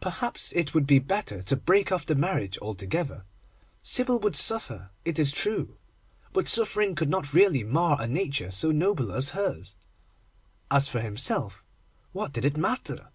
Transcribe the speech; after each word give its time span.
Perhaps, 0.00 0.52
it 0.52 0.74
would 0.74 0.86
be 0.86 1.00
better 1.00 1.42
to 1.42 1.56
break 1.56 1.90
off 1.90 2.06
the 2.06 2.14
marriage 2.14 2.56
altogether. 2.62 3.24
Sybil 3.82 4.20
would 4.20 4.36
suffer, 4.36 4.90
it 5.04 5.18
is 5.18 5.32
true, 5.32 5.76
but 6.32 6.46
suffering 6.46 6.94
could 6.94 7.10
not 7.10 7.34
really 7.34 7.64
mar 7.64 7.96
a 8.00 8.06
nature 8.06 8.52
so 8.52 8.70
noble 8.70 9.10
as 9.10 9.30
hers. 9.30 9.74
As 10.70 10.86
for 10.86 11.00
himself, 11.00 11.64
what 12.12 12.32
did 12.32 12.44
it 12.44 12.56
matter? 12.56 13.10